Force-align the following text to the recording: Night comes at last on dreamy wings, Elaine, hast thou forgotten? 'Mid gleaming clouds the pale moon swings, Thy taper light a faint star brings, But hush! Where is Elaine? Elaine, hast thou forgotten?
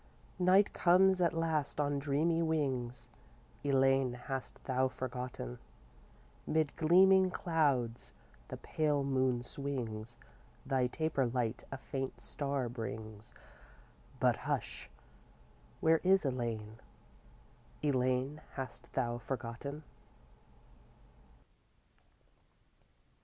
Night 0.39 0.73
comes 0.73 1.21
at 1.21 1.31
last 1.35 1.79
on 1.79 1.99
dreamy 1.99 2.41
wings, 2.41 3.11
Elaine, 3.63 4.13
hast 4.13 4.63
thou 4.63 4.87
forgotten? 4.87 5.59
'Mid 6.47 6.75
gleaming 6.75 7.29
clouds 7.29 8.11
the 8.47 8.57
pale 8.57 9.03
moon 9.03 9.43
swings, 9.43 10.17
Thy 10.65 10.87
taper 10.87 11.27
light 11.27 11.65
a 11.71 11.77
faint 11.77 12.19
star 12.19 12.67
brings, 12.67 13.35
But 14.19 14.37
hush! 14.37 14.89
Where 15.81 15.99
is 16.03 16.25
Elaine? 16.25 16.79
Elaine, 17.83 18.41
hast 18.53 18.93
thou 18.93 19.19
forgotten? 19.19 19.83